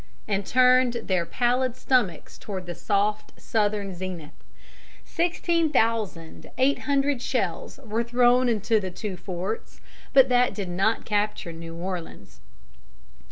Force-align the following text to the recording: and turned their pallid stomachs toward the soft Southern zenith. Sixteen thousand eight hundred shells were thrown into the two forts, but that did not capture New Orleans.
and 0.27 0.47
turned 0.47 0.93
their 1.03 1.27
pallid 1.27 1.77
stomachs 1.77 2.39
toward 2.39 2.65
the 2.65 2.73
soft 2.73 3.39
Southern 3.39 3.93
zenith. 3.93 4.33
Sixteen 5.05 5.69
thousand 5.71 6.49
eight 6.57 6.79
hundred 6.89 7.21
shells 7.21 7.79
were 7.85 8.03
thrown 8.03 8.49
into 8.49 8.79
the 8.79 8.89
two 8.89 9.15
forts, 9.15 9.79
but 10.11 10.27
that 10.27 10.55
did 10.55 10.69
not 10.69 11.05
capture 11.05 11.53
New 11.53 11.75
Orleans. 11.75 12.39